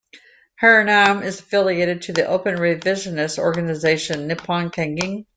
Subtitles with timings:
[0.59, 5.27] Hiranuma is affiliated to the openly revisionist organization Nippon Kaigi.